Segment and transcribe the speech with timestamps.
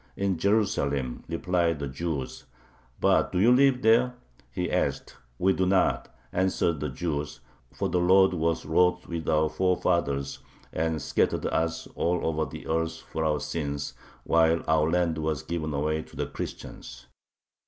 [0.17, 2.45] "In Jerusalem," replied the Jews.
[2.99, 4.15] "But do you live there?"
[4.49, 5.15] he asked.
[5.37, 7.39] "We do not," answered the Jews,
[7.71, 10.39] "for the Lord was wroth with our forefathers,
[10.73, 13.93] and scattered us all over the earth for our sins,
[14.23, 17.05] while our land was given away to the Christians."